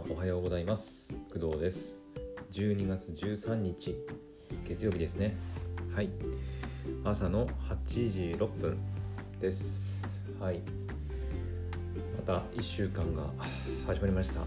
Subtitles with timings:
[0.00, 1.14] んおはようございます。
[1.32, 2.02] 工藤です。
[2.52, 3.96] 12月13日
[4.66, 5.36] 月曜日ですね。
[5.94, 6.10] はい。
[7.04, 8.78] 朝の8時6分
[9.38, 10.22] です。
[10.40, 10.62] はい。
[12.16, 13.30] また1週間が
[13.86, 14.40] 始まりました。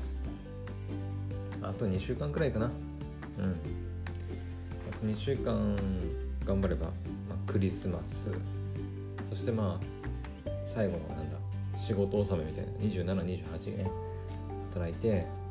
[1.67, 2.65] あと2週間くらいかな。
[2.65, 2.69] う
[3.41, 3.55] ん。
[4.91, 5.77] あと2週間
[6.45, 6.91] 頑張れば、ま
[7.47, 8.31] あ、クリスマス。
[9.29, 11.37] そしてまあ最後のなんだ
[11.75, 12.71] 仕事納めみたいな。
[13.13, 14.13] 2728ね。
[14.73, 15.42] 働いて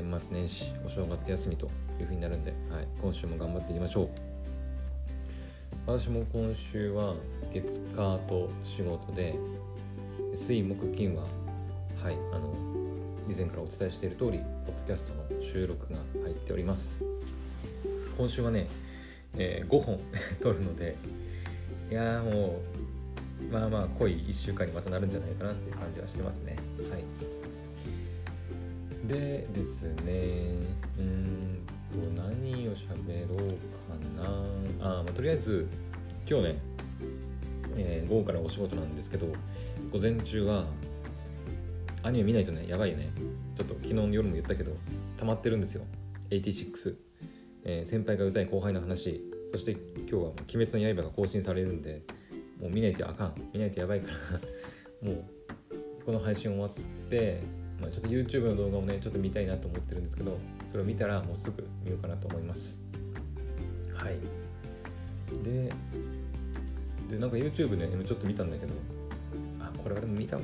[0.00, 4.08] 年末年始お正月休みというふうになるんで、はい、今週も頑張っていきましょう。
[5.86, 7.14] 私も今週は
[7.52, 9.34] 月火と仕事で
[10.36, 11.22] 水木金は
[12.00, 12.54] はいあの
[13.28, 17.04] 以前からお伝えしている通りポッドキャストの収録が入っております。
[18.16, 18.68] 今週はね、
[19.36, 19.98] えー、5本
[20.40, 20.94] 撮るので
[21.90, 22.60] いやも
[23.50, 26.56] うまあまあ濃い1週間にまたなるんじゃないかなっていう感じはしてますね。
[26.88, 27.37] はい。
[29.08, 30.50] でですね
[30.98, 34.22] うんと何を喋ろうか
[34.80, 34.98] な。
[35.00, 35.66] あ、まあ、とりあえず
[36.28, 36.58] 今日ね、
[37.76, 39.26] えー、午後からお仕事なんですけど
[39.90, 40.66] 午前中は
[42.02, 43.10] アニメ見ないとねやばいよね。
[43.54, 44.76] ちょっと昨日の夜も言ったけど
[45.16, 45.84] 溜まってるんですよ。
[46.30, 46.96] 86、
[47.64, 49.24] えー、先輩がうざい後輩の話。
[49.50, 50.20] そして今日は
[50.54, 52.02] 「鬼滅の刃」が更新されるんで
[52.60, 53.34] もう見ないとあかん。
[53.54, 54.40] 見ないとやばいから。
[55.08, 55.24] もう
[56.04, 56.70] この配信終わっ
[57.08, 57.40] て
[57.80, 62.80] まあ、ちょっと YouTube の動画をねちょっと見たいなと思ってるんですけどそれを見たらもうすぐ見ようかなと思います。
[63.94, 64.18] はい。
[65.44, 65.72] で
[67.08, 68.74] でなんか YouTube ね今ちょっと見たんだけど
[69.60, 70.38] あこれはでも見た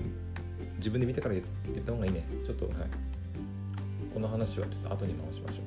[0.76, 2.26] 自分で見てから言った方がいいね。
[2.44, 2.74] ちょっとはい。
[4.12, 5.62] この話はちょっと後に回しましょ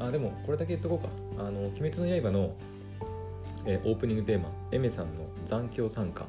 [0.00, 0.04] う。
[0.04, 1.08] あでもこれだけ言っとこうか。
[1.42, 2.54] あの「鬼滅の刃の」
[3.66, 6.26] えー、オープニングテーマエメさんの「残響参加」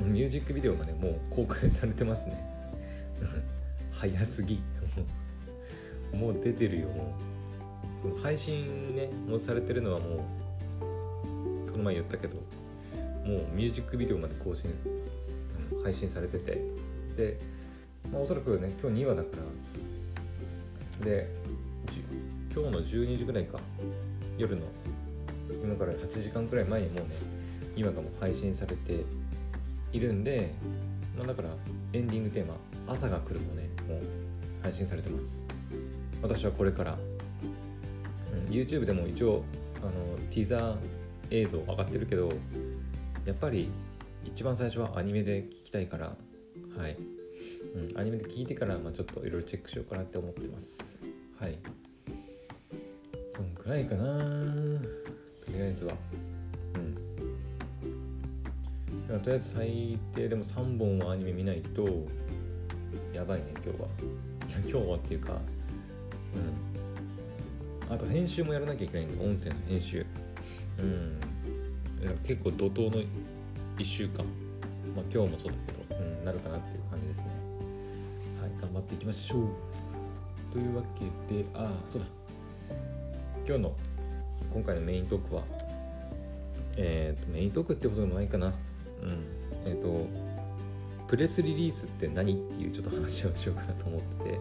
[0.00, 2.49] ミュージックビデオがねもう公開されてますね。
[4.00, 4.62] 早すぎ。
[6.16, 7.14] もう出てるよも
[7.98, 8.00] う。
[8.00, 12.36] その配信ねもうされてるのはもうこの前言ったけど
[13.26, 14.70] もうミュージックビデオまで更新
[15.84, 16.62] 配信されてて。
[17.14, 17.38] で、
[18.10, 19.28] まあ、おそらくね今日2話だか
[21.00, 21.04] ら。
[21.04, 21.28] で
[22.54, 23.60] 今日の12時ぐらいか。
[24.38, 24.62] 夜の
[25.62, 27.10] 今から8時間くらい前にもうね
[27.76, 29.04] 2話がもう配信されて
[29.92, 30.50] いるんで、
[31.18, 31.50] まあ、だから
[31.92, 32.54] エンディングテーマ
[32.90, 34.00] 朝が来るもねもう
[34.62, 35.46] 配信されてます。
[36.20, 36.98] 私はこれから、
[38.48, 39.44] うん、YouTube でも一応
[39.80, 39.92] あの
[40.28, 40.76] ティザー
[41.30, 42.30] 映像上がってるけど
[43.24, 43.70] やっぱり
[44.24, 46.16] 一番最初はアニメで聞きたいから
[46.76, 46.96] はい、
[47.74, 51.02] うん、アニメで聞いてから、まあ、ちょっといろいろチェックしようかなって思ってます。
[51.38, 51.58] はい。
[53.30, 54.04] そんくらいかな。
[54.04, 54.10] と
[55.52, 55.94] りあえずは。
[56.74, 56.94] うん。
[59.18, 62.06] とりあえず最低でも3本はアニメ見ないと
[63.20, 63.74] やばいね今日は。
[63.74, 65.32] いや今日はっていうか
[67.90, 67.94] うん。
[67.94, 70.06] あと編集もやらなきゃいけないんだ音声の編集。
[70.78, 71.20] うん。
[72.24, 73.02] 結構怒涛の
[73.76, 74.24] 1週間。
[74.96, 75.54] まあ今日もそうだ
[75.88, 77.24] けど、うん、なるかなっていう感じですね。
[78.40, 79.48] はい頑張っていきましょう。
[80.50, 80.82] というわ
[81.28, 82.08] けでああそうだ。
[83.46, 83.74] 今日の
[84.50, 85.42] 今回のメイントークは
[86.78, 88.46] えっ、ー、とメイントークってことでもないかな。
[88.46, 88.54] うん。
[89.66, 90.29] えっ、ー、と
[91.10, 94.40] プレスリリースって何っていうちょっと話をしようかなと思ってて、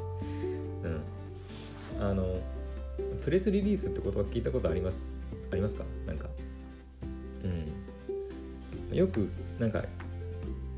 [0.84, 1.02] うん。
[2.00, 2.40] あの、
[3.24, 5.20] プレスリリースって言葉聞いたことあります
[5.52, 5.84] ありますか？
[6.06, 6.30] なんか。
[8.92, 8.96] うん。
[8.96, 9.84] よく、なんか、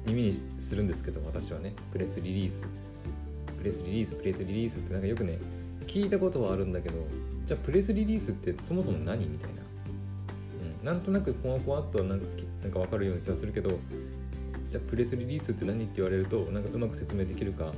[0.06, 2.66] 耳にするんですけど、私はね、プレスリリース。
[3.57, 5.40] プレスリリース、プレスリリースってなんかよくね、
[5.88, 7.06] 聞いたことはあるんだけど、
[7.46, 9.62] じゃあプレスリリースってそもそも何みたいな。
[10.80, 12.25] うん、なんとなくポワポワっとなんか
[12.63, 13.78] なんか分かるような気がするけど
[14.72, 17.74] じゃあプレスリリースって何って言われるとなんかうまく説明できるか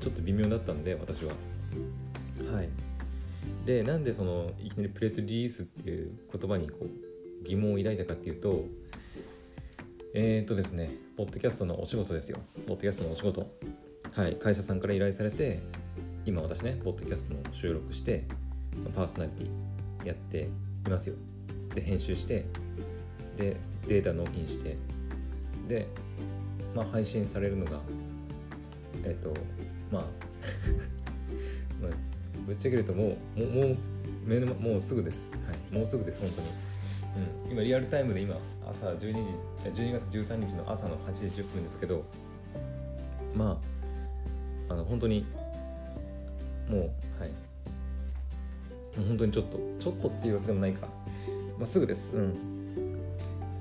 [0.00, 1.32] ちょっと微妙だったんで私は。
[2.52, 2.68] はい。
[3.64, 8.64] でなんでそのいきなりプレスリリースっていう言葉にこう疑問を抱いたかっていうと
[10.14, 12.38] えー、っとですねポッドキャストのお仕事ですよ。
[12.66, 13.50] ポッドキャストのお仕事。
[14.12, 14.36] はい。
[14.36, 15.60] 会社さんから依頼されて
[16.26, 18.24] 今私ねポッドキャストの収録して
[18.94, 20.50] パーソナリティやって
[20.86, 21.14] いますよ。
[21.74, 22.44] で編集して
[23.36, 23.56] で
[23.88, 24.76] データ納品して
[25.68, 25.86] で
[26.76, 27.80] まあ、配信されるのが
[29.02, 29.32] えっ、ー、と
[29.90, 30.02] まあ
[31.80, 31.90] まあ
[32.46, 33.76] ぶっちゃけるともうもうもう
[34.26, 35.32] 目のもうすぐです。
[35.46, 35.74] はい。
[35.74, 36.48] もうすぐです本当に、
[37.46, 38.36] うん、今リアルタイムで今
[38.68, 42.04] 朝12時12月13日の朝の8時10分ですけど
[43.34, 43.58] ま
[44.68, 45.24] ああの本当に
[46.68, 46.80] もう
[47.18, 47.30] はい。
[48.96, 50.88] 本当にちょっとちょっとっていうわけでもないか、
[51.58, 52.12] まあ、すぐです。
[52.12, 52.34] うん。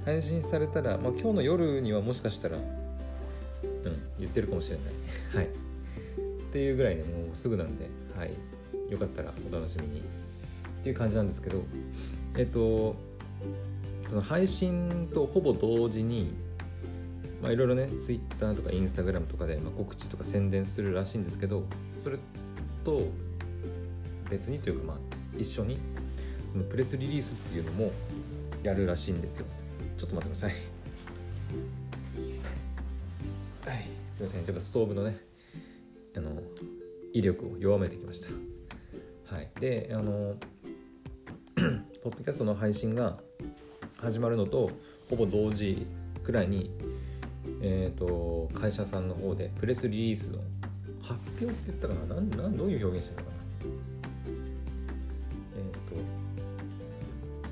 [0.04, 2.58] 配信されたら、まあ、今日の夜にはもしかしたら
[3.86, 4.86] うん言ってるかもしれない。
[5.36, 5.46] はい。
[5.46, 5.50] っ
[6.56, 8.32] っていうぐらいねもうすぐなんではい。
[8.90, 10.00] よかったらお楽しみに。
[10.00, 10.04] っ
[10.84, 11.64] ていう感じなんですけど
[12.38, 12.96] えっと
[14.08, 16.32] その配信とほぼ同時に
[17.42, 21.64] まあいろいろね Twitter とか Instagram とかで、まあ、告知とか宣伝するらしいんですけど
[21.98, 22.18] それ
[22.84, 23.08] と
[24.30, 24.98] 別にというかまあ
[25.38, 25.80] 一緒に
[26.52, 27.92] そのプレスリリースっていうのも
[28.62, 29.46] やるらしいんですよ。
[29.98, 31.85] ちょっと待ってください
[34.16, 35.18] すいませんちょっとストーブのね
[36.16, 36.42] あの
[37.14, 39.36] 威力を弱めてきました。
[39.36, 39.50] はい。
[39.60, 40.36] であの
[42.04, 43.18] ポッドキャストの配信が
[43.98, 44.72] 始まるのと
[45.10, 45.86] ほぼ同時
[46.24, 46.72] くらいに
[47.62, 50.40] えーと、会社さんの方でプレスリリースの
[51.02, 52.16] 発表って言ったかな？
[52.16, 53.36] なんなんどういう表現してたかな？
[55.58, 55.96] えっ、ー、と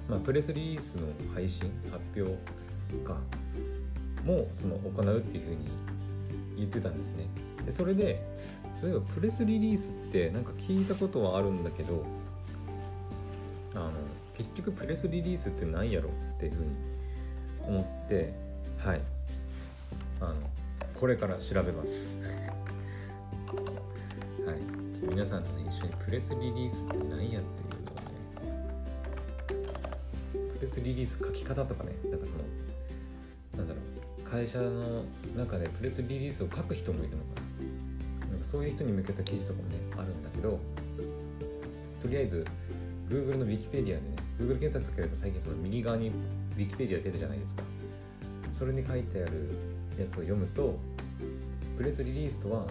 [0.10, 2.32] まあプレスリリースの配信発表
[3.04, 3.18] か
[4.24, 5.58] もその行うっていうふうに
[6.64, 7.26] 言ってたんですね。
[7.66, 8.22] でそれで
[8.74, 12.04] そういえばプレスリリースってなんか聞いたことはあるんだけど
[13.74, 13.92] あの
[14.34, 16.72] 結局プレスリリースって何やろっていうふうに
[17.78, 18.34] 思って
[18.80, 19.02] はい。
[20.20, 20.36] あの
[21.00, 22.20] これから調べます。
[24.46, 24.58] はい。
[25.10, 28.04] 皆さんとね一緒にプレスリリースって何やっていうのを
[30.46, 32.40] ねプレスリリース書き方とかねなんかその
[34.34, 35.06] 会社の
[35.38, 37.42] 中でプレスリリースを書く人もいるのか
[38.20, 38.30] な。
[38.32, 40.60] なんかそういう人に向けた記事とかもねあるんだけど
[42.02, 42.44] とりあえず
[43.08, 44.02] Google の Wikipedia でね
[44.40, 46.12] Google 検索かけると最近その右側に
[46.58, 47.62] Wikipedia 出るじゃないですか。
[48.58, 49.50] それに書いてある
[50.00, 50.80] やつを読むと
[51.78, 52.66] プレスリリースとは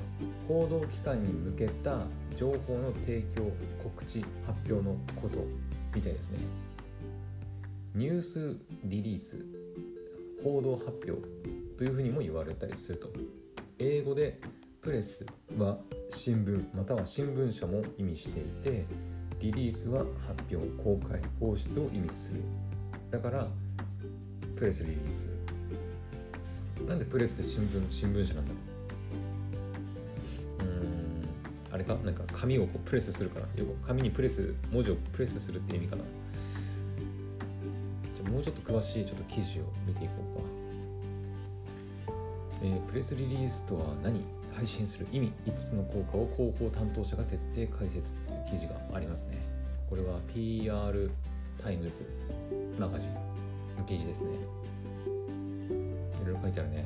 [0.48, 2.00] 報道機関に向けた
[2.36, 3.52] 情報の提供
[3.84, 5.44] 告知発表のこと
[5.94, 6.38] みたいですね。
[7.94, 9.61] ニュースリリース。
[10.42, 11.12] 報道発表
[11.78, 13.08] というふうにも言われたりすると。
[13.78, 14.40] 英語で
[14.80, 15.24] プレス
[15.56, 15.78] は
[16.10, 18.84] 新聞または新聞社も意味していて
[19.40, 22.40] リリースは発表公開放出を意味する。
[23.10, 23.48] だから
[24.56, 25.28] プレスリリース。
[26.86, 28.58] なんでプレスで新聞新聞社なんだろ
[30.60, 30.64] う。
[30.64, 31.74] うん。
[31.74, 31.94] あれか？
[32.04, 36.02] なんか紙をこうプレスするからよく紙にプレス文字をプレスするって意味かな。
[38.32, 40.14] もうちょっと詳しいちょっと記事を見ていこ
[42.06, 42.12] うか、
[42.62, 44.24] えー、プレスリリースとは何？
[44.54, 45.32] 配信する意味。
[45.46, 49.38] 5つの効果を広報担当者が徹底解説っていう記事がありますね。
[49.88, 51.10] これは PR
[51.62, 52.06] タイムズ
[52.78, 53.14] マガジン
[53.78, 54.28] の記事ですね。
[56.22, 56.84] いろいろ書いてあるね、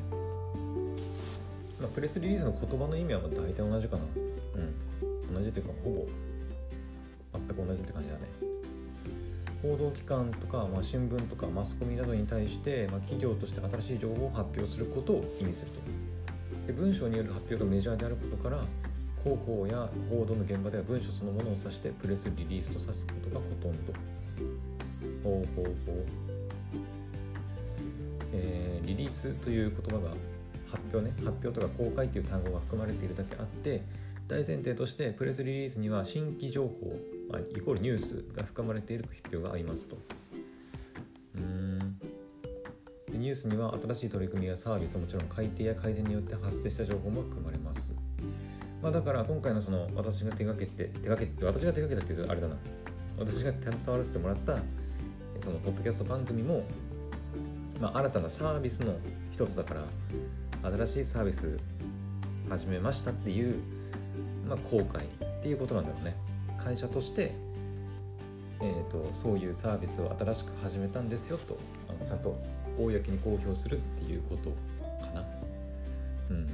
[1.80, 4.04] まあ、プレスリリースの言葉の意味はまあ大体同じかな。
[4.54, 5.34] うん。
[5.34, 6.06] 同じというかほぼ
[7.34, 8.45] 全く同じって感じだね。
[9.66, 15.80] 報道機関とか、まあ、新聞とかマスコミなどに対して、まあ、企業として新しい情報を発表することを意味すると
[16.66, 18.64] で文章による発表がメジャーであることから
[19.22, 23.92] 広報や報道の現場では文書そのものを指してプレスリリースと指すことがほとんど。
[25.24, 26.06] ほうほうほう。
[28.32, 30.10] え、リリースという言葉が
[30.70, 33.82] 発表ね発表とか公開という単語が含まれているだけあって
[34.28, 36.96] 大前提としてプレスリリースには新規情報、
[37.28, 39.96] まあ、イコールニュースが含まれている必要がありますと。
[41.36, 41.98] うん。
[43.10, 47.94] でニュースには新しい取り組みやサービスはもちろん改定や改善によって発生した情報も含まれます、
[48.82, 52.56] まあ、だから今回のその私が手がけて手がけて私が手がけたっていうとあれだな。
[53.18, 54.58] 私が携わらせてもらった
[55.40, 56.64] そのポッドキャスト番組も
[57.80, 58.94] まあ、新たなサービスの
[59.30, 59.84] 一つだから
[60.86, 61.58] 新しいサービス
[62.48, 63.58] 始めましたっていう、
[64.48, 66.16] まあ、公開っていうことなんだろうね。
[66.58, 67.32] 会社として、
[68.60, 71.56] えーと、そういうサービスを新しく始めたんですよと
[71.88, 72.36] あのちゃんと
[72.78, 74.50] 公に公表するっていうこと
[75.04, 75.24] かな。
[76.30, 76.46] うん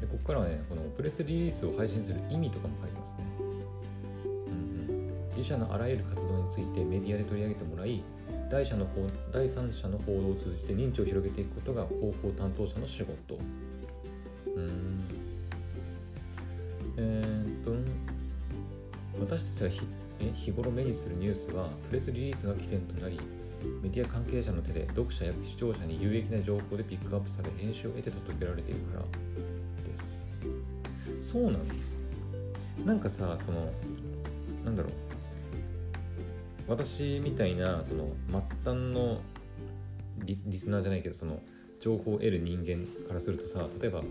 [0.00, 3.18] でここからはねこのプレスリリースを配信する意味とかも書いてますね。
[3.38, 4.52] うん
[4.88, 5.36] うん。
[5.36, 8.02] 自社のあらゆる活動についてメディアで取り上げてもらい
[8.50, 13.38] 第者の方第三者の報道を通じて認知を広げていくことが広報担当者の仕事。
[14.56, 15.00] うん。
[16.96, 17.70] えー、っと
[19.20, 19.84] 私たちが
[20.34, 23.18] 日頃目にするニュースはプレスリリースが起点となり
[23.82, 29.04] メディア関係者の手で読者や視聴者に有益な情報でピックアップされ編集を得て届けられているから
[29.84, 30.26] です。
[31.20, 31.58] そうなの
[32.84, 33.70] なんかさその
[34.64, 34.92] なんだろう。
[36.68, 39.20] 私みたいなその末端の
[40.24, 41.40] リスリスナーじゃないけどその
[41.80, 44.02] 情報を得る人間からするとさ例えば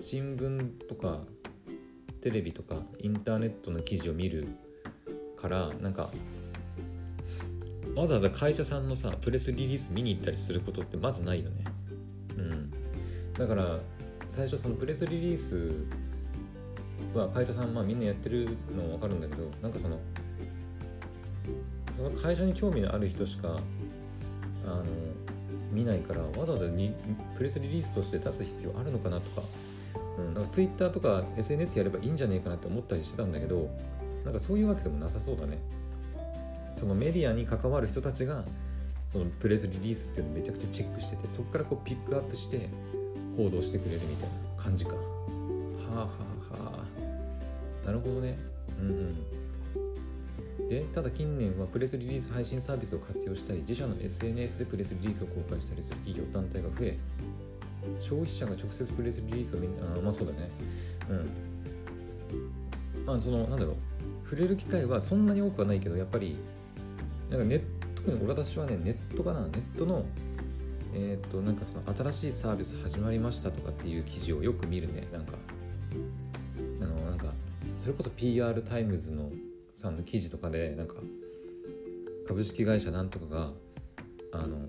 [0.00, 1.20] 新聞とか
[2.22, 4.48] テレビとかインターネットの記事を見る
[5.36, 6.08] からなんか
[7.94, 11.64] わざわざ会社さんのさプレスリリース見に行ったりすることってまずないよね。
[12.38, 12.70] うん。
[13.34, 13.78] だから
[14.28, 15.84] 最初そのプレスリリース
[17.14, 19.98] は会社さんまあみんなやってるの分かるんだけどなんかその
[21.96, 23.58] その会社に興味のある人しか
[24.64, 24.84] あの
[25.70, 26.94] 見ないからわざわざに
[27.36, 29.42] プレスリリースとして出す必要あるのかなとか,、
[30.18, 33.70] うん、なんか Twitter とか SNS やればいいんじゃねえかなって思ったりしてたんだけど
[34.24, 35.58] なんかそういうわけでもなさそうだね。
[36.76, 38.44] そのメディアに関わる人たちが
[39.12, 42.68] そのプレスリリースっていうのをめちゃくちゃチェックしててそこからこうピックアップして
[43.36, 44.94] 報道してくれるみたいな感じか。
[44.94, 44.98] は
[45.92, 46.08] あは
[46.50, 46.86] あは
[47.82, 47.86] あ。
[47.86, 48.38] なるほどね。
[48.80, 48.92] うんう
[50.68, 50.68] ん。
[50.68, 56.98] でただ近年はプレスリリース配信サービスを活用したり自社の SNS でプレスリリースを公開したりする企業団体が増え
[58.00, 60.50] 消費者が直接プレスリリースを見あまあそうだね。
[61.10, 63.04] うん。
[63.04, 63.76] まあそのなんだろう。
[64.24, 66.38] 触れる機会はそんなに多くはないけどやっぱり
[67.28, 69.40] なんかネット特に私はねネットかな。
[69.42, 70.04] ネットの
[70.94, 75.06] えっ、ー、となんかその新しいサービス始まりましたとかっていう記事をよく見るね。
[75.12, 75.34] なんか。
[76.80, 77.26] あのなんか
[77.78, 79.30] それこそ PR タイムズの
[79.74, 80.94] さんの記事とかでなんか
[82.26, 83.50] 株式会社なんとかが
[84.32, 84.68] あの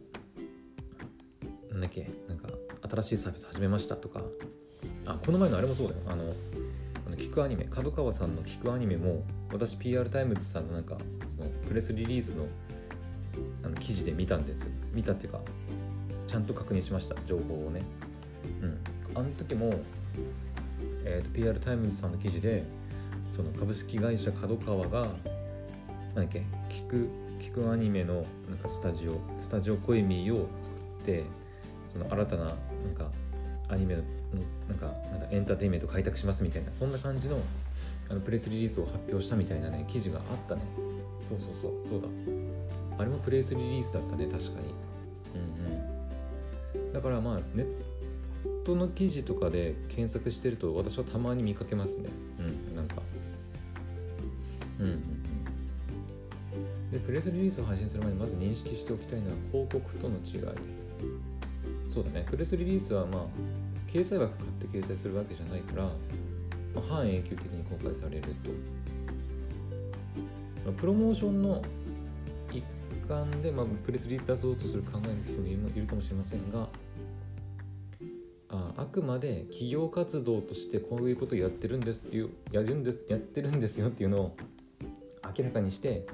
[1.73, 2.07] なんだっけ？
[2.27, 2.49] なんか
[2.89, 4.21] 新しいサービス始めましたとか。
[5.05, 5.99] あこの前のあれもそうだよ。
[6.07, 6.33] あの
[7.05, 7.65] あの聞くアニメ。
[7.65, 10.97] 角川さんの聞くアニメも私 PR タイムズさんのなんか
[11.35, 12.45] そのプレスリリースの
[13.63, 15.39] あの記事で見たんです見たっていうか
[16.27, 17.15] ちゃんと確認しました。
[17.25, 17.81] 情報をね。
[18.61, 18.77] うん。
[19.15, 19.73] あの時も、
[21.05, 22.63] えーと、PR タイムズさんの記事で
[23.35, 25.07] その株式会社角川が
[26.13, 26.43] 何だっけ？
[26.69, 31.23] 聞く聞くアニメのなんかスタジオスタジオコエミーを作って
[31.93, 32.55] その新たななん
[32.95, 33.11] か
[33.69, 34.01] アニメの
[34.67, 37.39] なんかなんかエンターテインメント開拓しますみたいなそんな感じの
[38.09, 40.61] あのプレスリリースを発表したみたいなね記事があったね。
[41.27, 41.71] そうそうそう。
[41.87, 42.07] そうだ。
[42.99, 44.73] あれもプレスリリースだったね確かに。
[45.35, 46.93] うんうん。
[46.93, 47.67] だからまあネッ
[48.65, 52.09] トの記事とかで検索してると私はたまに見かけますね。
[52.39, 53.01] うんなんか。
[54.79, 55.23] うんうん。
[56.91, 60.41] でプレスリリースを配信する前にまず認識しておきたいのは広告との違い
[61.93, 62.25] そうだね。
[62.29, 63.25] プレスリリースはまあ
[63.87, 65.91] 掲載枠買って掲載するわけじゃないから、ま
[66.77, 68.23] あ、半永久的に公開される
[70.63, 70.71] と。
[70.77, 71.61] プロモーションの
[73.07, 76.67] 間で、まあ、プレスリリース出そうとする考えの人もいるかもしれませんが
[78.49, 84.37] ああくまで企業活動としてこういうことやってるんですっていうやるんですやってるんですよっていうのを
[85.37, 86.05] 明らかにして、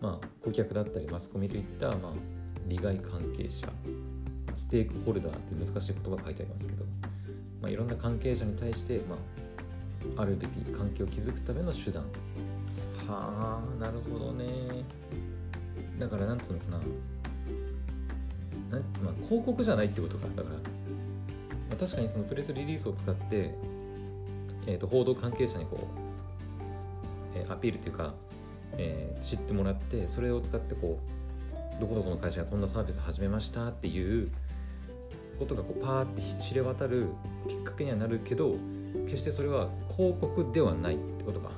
[0.00, 2.12] まあ、顧客だったりマスコミといった、まあ、
[2.68, 3.71] 利害関係者
[4.54, 6.84] ステークホルダーって難しい言葉が書いてありますけど、
[7.60, 9.16] まあ、いろんな関係者に対して、ま
[10.16, 12.04] あ、あるべき関係を築くための手段。
[13.08, 14.44] はあなるほどね。
[15.98, 16.78] だからなんつうのかな。
[16.78, 16.84] な、
[19.04, 20.26] まあ、広告じゃないってことか。
[20.36, 20.62] だから、ま
[21.72, 23.54] あ、確かにそのプレスリリースを使って、
[24.66, 28.14] えー、と報道関係者にこう、えー、アピールというか、
[28.72, 30.98] えー、知ってもらってそれを使ってこ
[31.78, 34.30] うどこどこの会社がこんなサービス始めましたっていう
[35.42, 37.08] ことがこうパーって知れ渡る
[37.48, 38.56] きっかけにはなるけど
[39.06, 41.50] 決してそれは広告ではないってことか。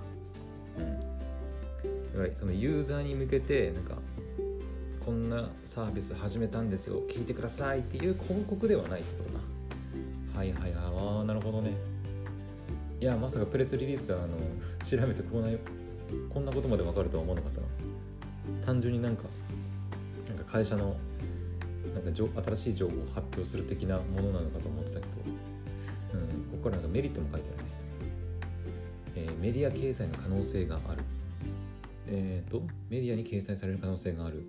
[0.78, 3.96] うん、だからそのユーザーに向けてなんか
[5.04, 10.38] こんなサービス始めたんですよ聞いてくださいっていう広告ではないってことか。
[10.38, 10.72] はいはいはい。
[10.74, 11.72] ああなるほどね。
[13.00, 14.38] いやまさかプレスリリースはあの
[14.82, 15.58] 調べてこんな
[16.32, 17.66] こんなことまで分かるとは思わなかったな。
[18.64, 19.24] 単純になんか
[20.28, 20.96] なんか会社の
[22.12, 25.12] か新しい情報を発表する的なものなのかと思ってたけど、
[26.14, 26.20] うん、
[26.50, 27.70] ここからなんかメリットも書いてあるね、
[29.16, 31.02] えー、メディア掲載の可能性がある。
[32.06, 34.44] えっ、ー、とメディアに掲載される可能性がある。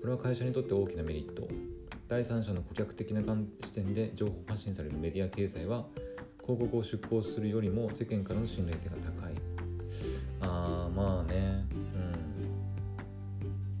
[0.00, 1.48] これは会社にとって大きなメリット。
[2.08, 3.22] 第三者の顧客的な
[3.64, 5.86] 視点で情報発信されるメディア掲載は
[6.42, 9.34] 広告を出稿するよりも世間からの信頼性が高い。
[10.40, 11.64] あーまあね。
[11.72, 11.74] う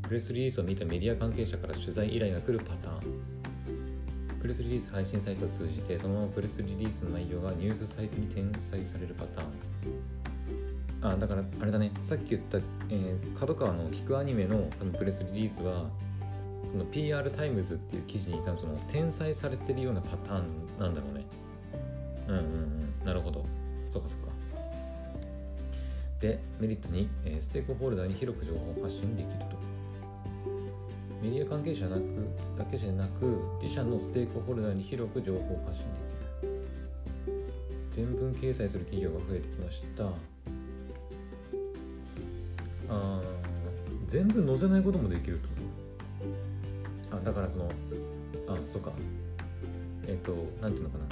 [0.02, 2.93] プレスリリースを見たメディア関係者から取材依頼が来るパターン。
[4.44, 9.46] プレスリリース配信サイトを通じてそのままプレスリリースの内容がニュースサイトに転載されるパターン。
[11.00, 11.90] あだからあれだね。
[12.02, 15.86] さっき言った、えー、角川の聞くアニメのあのプレスリリースは
[16.70, 21.24] この PR タイムズっていう記事に多分その転載されてるようなパターンなんだろうね。
[22.28, 23.06] うんうんうん。
[23.06, 23.46] なるほど。
[23.88, 24.26] そっかそっか。
[26.20, 29.73] でメリットに、えー、ステークホルダーに広く情報を発信できると。
[31.24, 32.02] メディア関係者なく
[32.58, 35.98] だけじゃなく自社のステークホルダーに広く情報を発信で
[36.42, 36.66] きる。
[37.92, 40.04] 全文掲載する企業が増えてきました。
[42.90, 43.22] あ
[44.06, 45.40] 全部載せないこともできる
[47.10, 47.16] と？
[47.16, 47.70] あだからその
[48.46, 48.92] あそっか。
[50.06, 51.04] えっ、と何ていうのかな。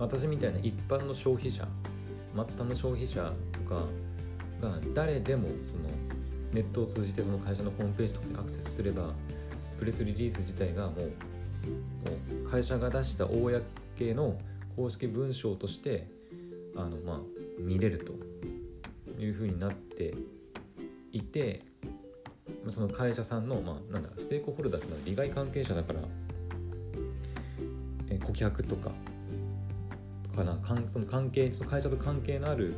[0.00, 1.64] 私みたいな一般の消費者
[2.34, 3.84] 末端の消費者とか
[4.60, 5.88] が誰でもその
[6.52, 9.12] ネットを通じてその会社のホームページとかにアクセスすれば
[9.78, 10.94] プレスリリース自体がも
[12.46, 13.60] う会社が出した公
[14.14, 14.38] の
[14.76, 16.06] 公式文章として
[16.76, 17.20] あの、まあ、
[17.58, 18.12] 見れると
[19.20, 20.14] いうふうになって
[21.12, 21.64] いて
[22.68, 26.00] その会社さんの、まあ、なんだステークホルダーってのは利害関係者だから
[28.10, 28.92] え顧客とか
[30.38, 30.58] かな
[30.92, 32.74] その関係その会社と関係のある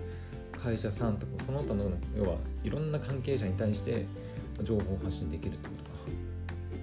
[0.62, 4.04] 会社さんとかその他の要はいろんな関係者に対して
[4.62, 5.90] 情報を発信できるってことか。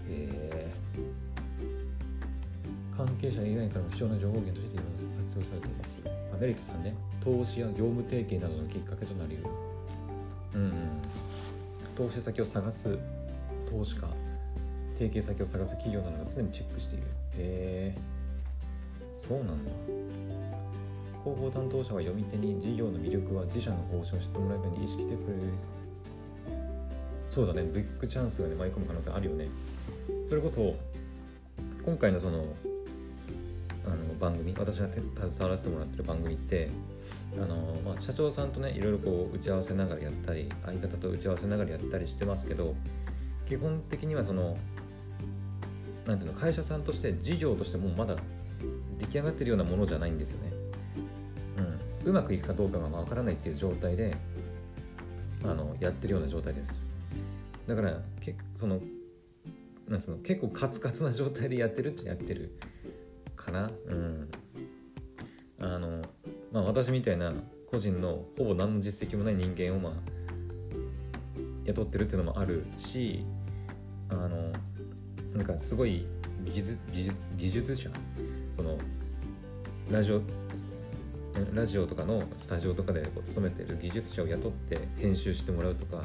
[0.10, 0.72] え、
[2.96, 6.02] 関係者以外からも貴重な情報源として活用されています。
[6.40, 9.44] メリットさんね、投資や業務提携などのきっかけとなりうる。
[10.56, 10.72] うん、うん、
[11.96, 12.98] 投資先を探す
[13.70, 14.08] 投資家、
[14.98, 17.04] 提携先を探す企業などが常にチェックしている。
[17.38, 17.98] へえ
[19.18, 19.97] そうなんだ。
[21.28, 25.42] 広報担当者は読み手に事業の魅力は自社の方針を知ってもらえるように意識してくれる
[27.30, 27.64] そうだね。
[27.64, 29.48] ビッグチャンスがね舞い込む可能性あるよね。
[30.26, 30.74] それこそ
[31.86, 32.46] 今回のその
[33.86, 36.70] あの番組私が携わらせてもらってる番組って
[37.36, 42.76] あの、まあ、社長さんとねいろいろこう打ち合わせながらやったり相方と打ち合わせながらやったりしてますけど
[43.46, 44.58] 基本的にはその
[46.06, 48.16] なんていうの会社さんとして事業としてもまだ
[49.00, 50.57] 出来上がってるようなものじゃないんですよね。
[52.10, 54.16] う、まくいくかどうかがわからないっていう状態で
[55.44, 56.86] あのやってるような状態です。
[57.68, 58.80] だからけその
[59.88, 62.58] なんつうの結構カツカツな状態でやってるっちゃやってる
[63.36, 63.72] かな。
[63.88, 64.30] うん。
[65.60, 66.04] あの
[66.52, 67.34] まあ私みたいな
[67.70, 69.94] 個人のほぼ何の実績もない人間をまあ
[71.66, 73.26] 雇ってるっていうのもあるし
[74.10, 74.52] あの
[75.34, 76.06] なんかすごい
[76.46, 77.90] 技術技術技術者。
[78.56, 78.78] その
[79.92, 80.22] ラジオ
[81.54, 86.04] ラジオとかのスタジオとかでこう勤めてる技術者を雇って編集してもらうとか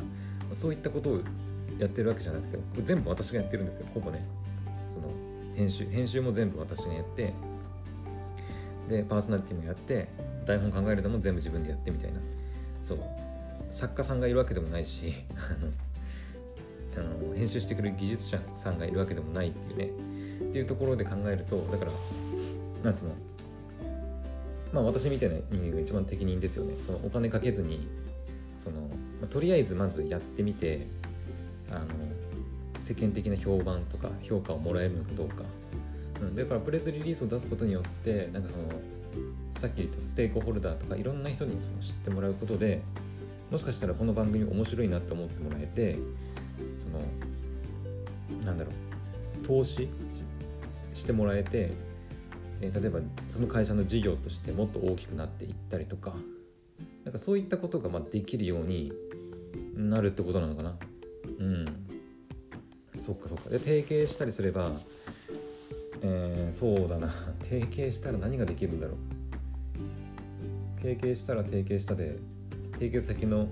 [0.52, 1.20] そういったことを
[1.78, 4.26] やってるわけじゃなくて全部私がやってるんですよほぼね。
[4.88, 5.08] その
[5.54, 7.32] 編集編集も全部私がやって
[8.88, 10.08] でパーソナリティもやって
[10.46, 12.20] 台本考えるのも全部自分でやってみたいな。
[12.82, 12.98] そう。
[13.70, 15.14] 作家さんがいるわけでもないし
[16.94, 19.90] あの編集してくれる技術者さんがいるわけでもないっていうね。
[20.50, 21.92] っていうところで考えるとだから
[22.84, 23.14] なんつうの
[24.72, 26.74] まあ私みたいな人間が一番適任ですよね。
[26.84, 27.86] そのお金かけずに
[28.62, 28.86] その、ま
[29.24, 30.86] あ、とりあえずまずやってみて
[31.70, 31.86] あの
[32.80, 35.44] 世間的な評判とか評価をもらえるのかどうか、
[36.20, 38.64] うん、だからプレスリリースを出すことによってなんかその
[39.52, 42.80] さっき言ったステークホルダーとかいろんな人にその知ってもらうことで
[43.50, 45.98] もしかしたらこの番組面白いなって思ってもらえて
[46.78, 47.00] その
[48.44, 49.88] なんだろう投資
[50.94, 51.72] してもらえて、
[52.62, 56.14] えー、例えばその会社の事業としてもっと大きくなっていったりとか
[57.04, 58.92] なんかそういったことがまできるように
[59.74, 60.76] なるってことなのかな。
[61.38, 61.64] うん。
[62.96, 63.50] そっかそっか。
[63.50, 64.72] で提携したりすれば
[66.04, 67.12] えー、そうだな。
[67.42, 68.96] 提携したら何ができるんだろう。
[70.80, 72.16] 提携したら提携したで
[72.72, 73.48] 提携先の、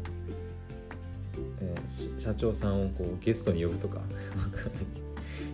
[1.60, 4.02] えー、社長さんをこうゲストに呼ぶとか。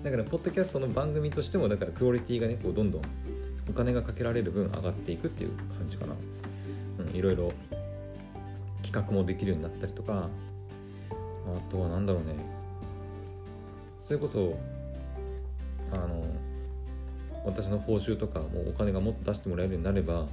[0.02, 3.02] だからポッドキャストの番組としてもだからクオリティがねこうどんどん
[3.68, 6.14] お金がかけられる分上がっていくっていう感じかな、
[7.00, 7.52] うん、いろいろ
[8.82, 10.28] 企画もできるようになったりとか
[11.10, 12.34] あとは何だろうね。
[14.00, 14.58] それこそ
[15.92, 16.24] あの
[17.44, 20.26] 私の報酬とかもお金がもっと出してもらえるようになれば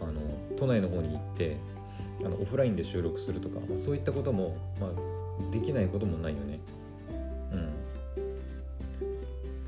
[0.00, 0.20] あの
[0.56, 1.56] 都内の方に行って
[2.24, 6.60] あのオフラインで収録するとか、まあ、そういったことも、まあ、できないこともないよね。
[7.52, 7.72] うん。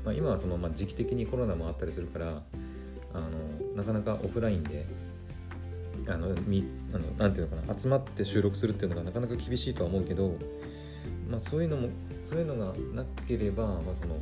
[0.03, 2.41] まあ、今はその、まあ、時期的にコロナもあったりするから
[3.15, 4.85] あのなかなかオフラインで
[6.07, 10.35] あのみあのなんていうのかな集まって収録するっていうのがなかなか厳しいとは思うけど、
[11.29, 11.89] まあ、そういうのも
[12.25, 14.17] そういうのがなければ、まあ、その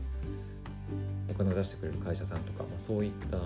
[1.30, 3.38] お金を出してくれる会社さんとか、まあ、そういった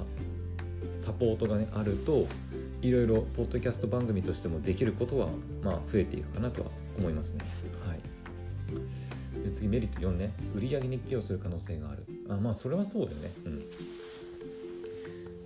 [0.99, 2.27] サポートがねあると
[2.81, 5.29] いろいろポッドキャスト番組としてもできることは
[5.63, 7.45] まあ増えていくかなとは思いますね。
[7.87, 7.99] はい、
[9.43, 13.31] で次メリット4ね売上に寄与する可能性があるあまあそれはそうだよね。
[13.45, 13.63] うん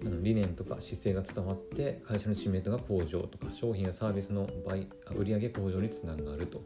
[0.03, 6.63] 理念とか姿勢が伝わって会社の知名度が向上とか商品やサービスの売売上向上につながると、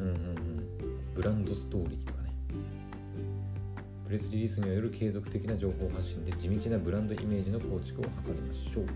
[0.00, 2.28] うんうんうん、ブランドストーリーとかね。
[4.04, 8.88] プレスリリースによる継続的な情報発信で地道なブランドイメージの構築を図りましょう、うん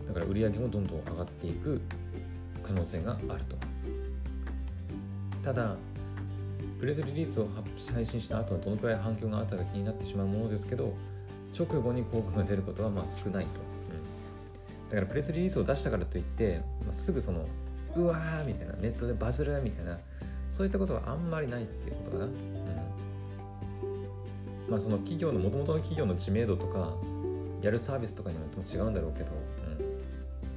[0.00, 1.80] うん、だから売り上げもどんどん上がっていく
[2.62, 3.56] 可能性があると。
[5.42, 5.76] ただ
[6.78, 7.48] プレスリリースを
[7.92, 10.94] 配信した後はどのくらい反響があったか気になってしまうものですけど
[11.58, 13.60] 直後に効果が出ることはまあ少ないと、
[14.84, 14.88] うん。
[14.90, 17.46] だからプレスリリースを出したからといって、まあ、すぐその
[17.94, 19.98] うわーみたいなネットでバズるみたいな
[20.50, 22.32] そういったことはあんまりないっていうことかな、うん、
[24.68, 26.94] まあその企業のもともとの企業の知名度とか
[27.62, 29.32] やるサービスとかによっても違うんだろうけど、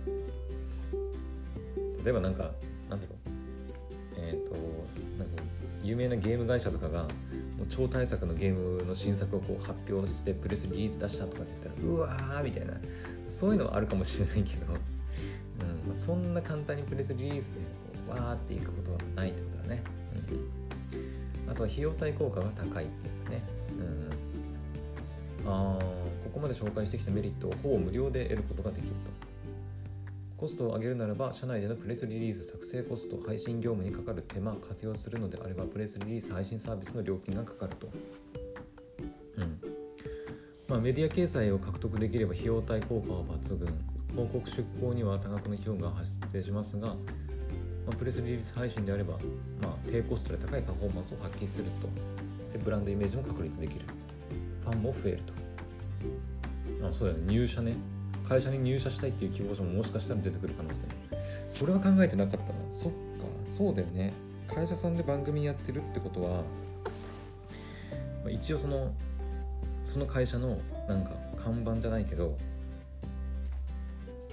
[0.06, 2.52] うん、例えばなんか
[5.90, 7.04] 有名なゲーム会社とかが
[7.58, 12.74] もう超大作のゲームの新作をこう発表してプレスリリース出したとかって言ったらうわーみたいな。
[13.30, 17.68] そういうのはあるかもしれないけど、うんまあ、そんな簡単にプレスリリースでこ
[18.08, 19.84] うわーっていくことはないってことだね、
[21.46, 23.44] うん、あとは費用対効果が高いってやつだね、
[25.46, 25.78] うん、あ
[26.24, 29.29] ここまで紹介してきたメリットをほぼ無料で得ることができると。
[30.40, 37.90] コストを上げるならば社内でのプレスリリース作成コスト配信業務にかかる手間活用するのであればプレスリリース配信サービスの料金がかかると。
[39.36, 39.60] うん。
[40.70, 43.68] まあメディア掲載を獲得できれば費用対効果は抜群。
[44.12, 46.96] 広告出稿には多額の費用が発生しますが、ま
[47.92, 49.18] あ、プレスリリース配信であれば、
[49.62, 51.90] まあ、低コストで高いパフォーマンスを発揮すると。
[52.58, 53.82] でブランドイメージも確立できる。
[54.64, 55.34] ファンも増えると。
[56.88, 57.34] あそうだよね。
[57.34, 57.76] 入社ね。
[58.30, 60.84] 会社に入社したいっていう希望者ももしかしたら出てくる可能性。
[61.50, 62.54] それは考えてなかったな。
[62.72, 62.98] そっか。
[63.50, 64.14] そうだよね。
[64.48, 66.44] 会社さんで番組やってるってことは
[68.30, 68.94] 一応その
[69.84, 72.38] その会社のなんか看板じゃないけど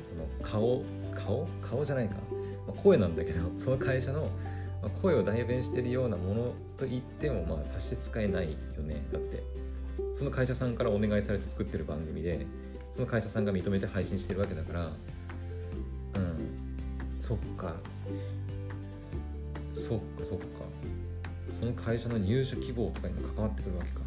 [0.03, 0.83] その顔
[1.15, 1.47] 顔？
[1.63, 2.17] 顔じゃないか、
[2.67, 4.31] まあ、声なんだけど その会社の
[5.03, 9.03] 声を代弁してるようなものと言ってもまあ差し支えないよね。
[9.13, 9.43] だって
[10.15, 12.47] その会社さんからお願いされて作ってる番組で
[12.97, 14.85] その会社さんが認めて配信してるわけだから。
[14.87, 14.91] うん。
[17.21, 17.75] そっか。
[19.75, 20.45] そっかそっか。
[21.53, 24.01] その会社の入社希望とかにも関わってくるわけか。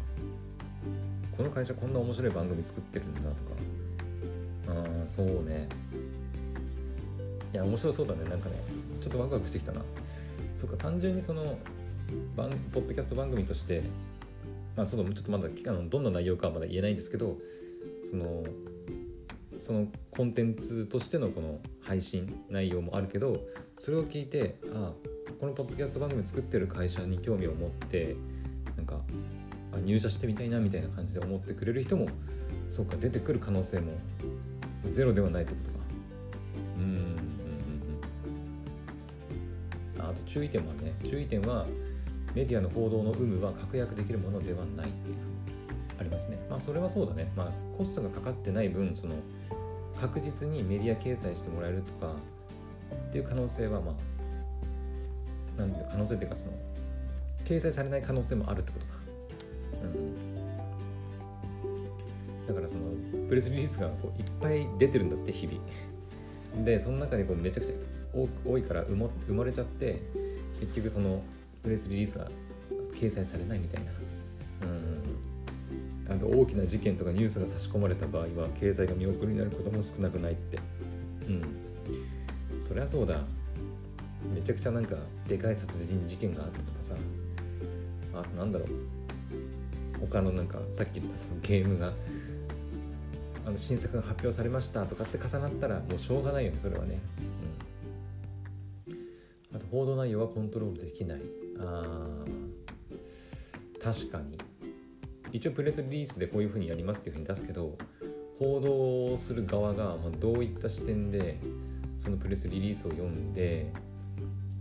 [1.36, 3.32] この会社こんな面白い番組作ってるんだとか。
[4.70, 5.68] ああそうね。
[7.52, 8.28] いや面白そうだね。
[8.28, 8.56] なんかね
[9.00, 9.82] ちょっとワクワクしてきたな。
[10.56, 11.56] そっか単純にその
[12.34, 13.84] 番ポッドキャスト番組として
[14.76, 17.38] まあちょっとまだあのどんな内容かはまだ言えないんですけど
[18.02, 18.42] その
[19.60, 23.40] そのコンテンツとしてのこの配信内容もあるけど
[23.78, 24.92] それを聞いてあ
[25.38, 28.16] このポッドキャスト番組作ってる会社に興味を持って
[28.76, 29.00] なんか
[29.84, 32.08] 入社してみたいなみたいな感じで思ってくれる人も
[32.70, 33.92] そうか出てくる可能性も
[34.90, 35.76] ゼロではないってことか。
[36.78, 37.02] うんうんうん
[39.96, 40.10] うん。
[40.10, 41.66] あと注意点はね注意点は
[42.34, 45.16] メディアの報道の有無は確約できるものではないっていう。
[46.00, 46.38] ありますね。
[46.48, 47.30] まあそれはそうだね。
[47.36, 49.14] まあコストがかかってない分その
[50.00, 52.14] 確実にメディア掲載してもらえるとか
[53.10, 53.94] っていう可能性はま
[55.58, 56.52] あなんていう可能性っていうかその
[57.44, 58.92] 掲載されない可能性もあるってことか、
[61.64, 62.80] うん、だからその
[63.28, 65.60] プレスリリースがこういっぱい出てるんだって日々。
[66.64, 67.76] でその中でこうめちゃくちゃ
[68.44, 68.96] 多いから生
[69.34, 70.00] まれちゃって
[70.60, 71.22] 結局その
[71.62, 72.28] プレスリリースが
[72.94, 73.90] 掲載されないみたいな。
[76.10, 80.58] あの大きな事件とかニュースが差し込まれた場合は経済が見送りになることも少なくないって。
[81.28, 81.42] うん。
[82.60, 83.20] そりゃそうだ。
[84.34, 84.96] めちゃくちゃなんか
[85.28, 86.94] でかい殺人事件があったとかさ。
[88.12, 88.68] あなんだろう。
[90.00, 91.92] 他のなんかさっき言ったそのゲームが
[93.46, 97.00] あの新作が発表されましたとかって重なったらもうしょうがないよねそれはね、
[98.88, 98.90] う
[99.54, 101.20] ん、あと報道内容はコントロールできない。
[101.58, 104.38] ああ確かに。
[105.32, 107.76] 一応プレスリリースでこういうふうにやりますっていうふうに出すけど
[108.38, 111.38] 報道する側がどういった視点で
[111.98, 113.72] そのプレスリリースを読んで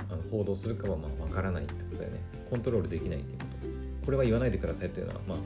[0.09, 2.19] あの報道するかはまあ分からないってことだよね。
[2.49, 4.05] コントロールできないっていうこと。
[4.05, 5.43] これは言わないでくださいっていうのは、まあ、ま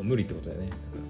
[0.00, 0.70] あ、無理ってことだよね。
[0.70, 1.00] だから、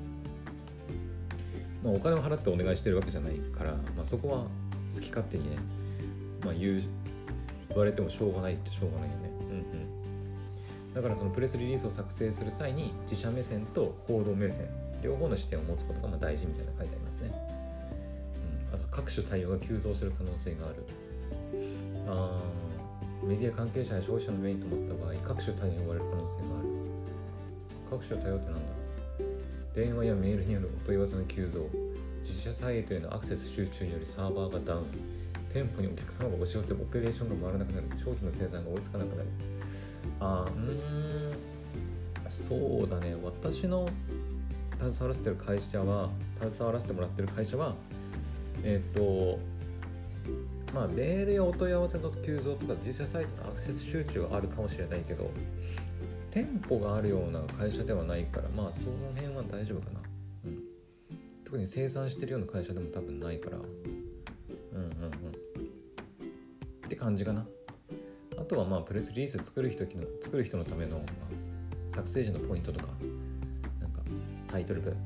[1.84, 4.38] まあ、お金を払ってお願いしてるわけじゃないから、まあ、そこは
[4.94, 5.56] 好き勝手にね、
[6.44, 6.82] まあ、言う
[7.68, 9.30] 言われてもしょうがないってしょうがないよね。
[10.94, 14.68] だからそのプレスリリースを作成する際に自社目線と報道目線
[15.02, 17.32] 両方の視点を持つことがま大事みたいな書いてありますね、
[18.72, 20.84] うん、あと各種対応が急増する可能性がある。
[22.06, 22.40] あ
[23.22, 26.68] メディア関係者や消費者のメインと思った場合各種対応を追われる可能性がある。
[27.90, 28.60] 各種対応って何だ？
[28.60, 28.66] ろ
[29.26, 31.68] う電話やメールによるお問い合わせの急増。
[32.24, 34.84] 自社サイトへのアクセス集中によりサーバーがダウン。
[35.52, 37.86] 店舗にお客様が押し寄せオペレーションが回らなくなる。
[37.98, 39.28] 商品の生産が追いつかなくなる。
[40.20, 41.30] あうん。
[42.30, 43.16] そうだね。
[43.22, 43.88] 私の
[44.80, 46.08] 携わらせてる会社は
[46.40, 47.74] 携わらせてもらってる会社は
[48.64, 49.38] えっ、ー、と
[50.72, 55.30] まあメールやお問い合わせの急増とか実際サイトのアクセス集中はあるかもしれないけど
[56.30, 60.00] 店舗があるような会社ではないからまあその辺は大丈夫かな、
[60.46, 60.62] うん、
[61.44, 63.58] 特に生産してるような会社でも多分ないから。
[63.58, 63.60] う
[64.72, 65.10] んうんうん。
[66.86, 67.46] って感じかな。
[68.50, 71.04] とはまあプレスリリース作る人の作る人のための、ま
[71.92, 72.86] あ、作成時のポイントとか
[73.80, 74.02] なんか
[74.48, 74.96] タイトル文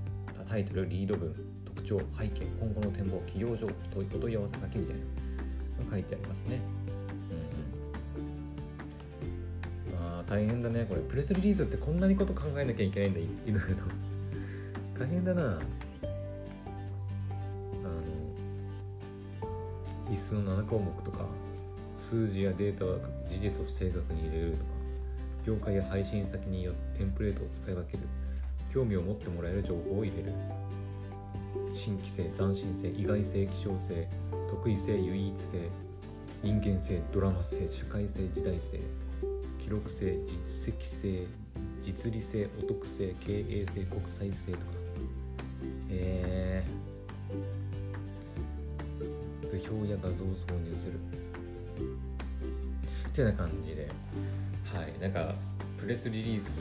[0.48, 1.34] タイトルリード文
[1.66, 6.60] 特徴背景今後の展望企業情報お問い合わせ先みたいなの書いてありますね。
[9.92, 10.00] うんうん。
[10.00, 10.86] まあ大変だね。
[10.88, 13.76] これプレスリリースってこんなにこと考えなきゃいけないんだいろいろ。
[14.98, 15.42] 大変だな。
[15.42, 15.60] あの
[20.08, 21.26] 必須の7項目とか
[21.96, 24.62] 数字やデータは事実を正確に入れるとか
[25.46, 28.04] 業界や配信先によってテンプレートを使い分ける。
[28.72, 30.32] 興味を持ってもらえる情報を入れる。
[31.72, 34.08] 新規性斬新性意外性希少性
[34.50, 35.68] 特異性唯一性
[36.42, 38.80] 人間性ドラマ性社会性時代性
[39.60, 41.26] 記録性実績性
[41.80, 44.64] 実利性お得性経営性国際性とか。
[45.90, 51.23] えー、図表や画像を挿入する。
[53.14, 53.88] てな感じで。
[54.64, 55.00] はい。
[55.00, 55.34] なんか
[55.78, 56.60] プレスリリース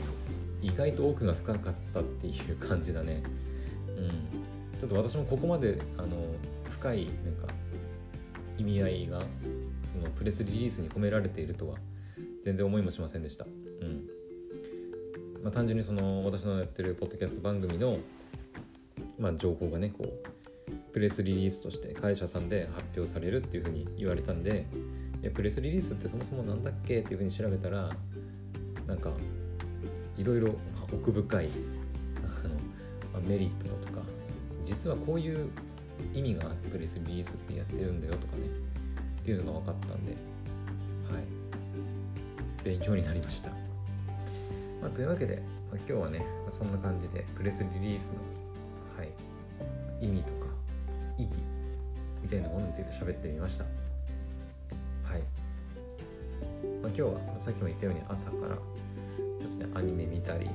[0.62, 3.24] 意外と奥が深かったっていう感じだね。
[3.98, 4.80] うん。
[4.80, 6.18] ちょっと私もここまであの
[6.70, 7.54] 深いなんか
[8.58, 9.20] 意味合いが
[9.92, 11.78] そのプレスリリースに込められているとは
[12.44, 13.46] 全然思いもしませんでした。
[13.46, 13.48] う
[13.86, 14.08] ん。
[15.44, 17.98] まあ単純にその私のやってるポッドキャスト番組の
[19.18, 20.44] まあ情報がねこう
[20.94, 24.68] プレスリリースとして会社さんで発表されるっていうふうに言われたんで
[25.24, 27.90] いやプレスリリースってそもそも何だっけっていうふうに調べたら
[28.86, 29.10] なんか
[30.18, 30.54] いろいろ
[30.92, 31.50] 奥深い
[32.18, 34.02] あのメリットだとか
[34.66, 35.50] 実はこういう
[36.14, 38.44] 意味があってプレスリリースってやってるんだよとかね
[39.22, 40.18] っていうのが分かったんでは
[41.20, 41.44] い。
[42.64, 43.50] 勉強になりました、
[44.82, 46.26] まあ、というわけで、まあ、今日はね、
[46.58, 48.14] そんな感じでプレスリリースの、
[48.98, 50.48] はい、意味とか
[51.18, 51.34] 意義
[52.22, 53.66] みたいなものについて喋ってみました。
[56.96, 60.48] 今日はさっきも言ったように朝からちょっとねアニメ見たり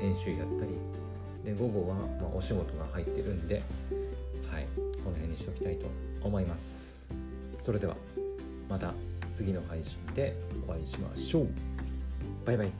[0.00, 0.76] 編集やったり
[1.44, 3.62] で午後はまお仕事が入ってるんで
[4.50, 4.66] はい
[5.04, 5.86] この辺にしておきたいと
[6.22, 7.08] 思います。
[7.58, 7.94] それでは
[8.68, 8.92] また
[9.32, 11.48] 次の配信でお会いしましょう。
[12.44, 12.70] バイバイ。